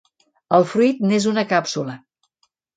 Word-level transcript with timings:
El 0.59 0.65
fruit 0.71 1.05
n'és 1.11 1.29
una 1.35 1.45
càpsula. 1.53 2.01